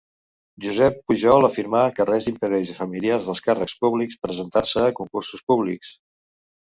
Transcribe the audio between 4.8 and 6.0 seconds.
a concursos públics.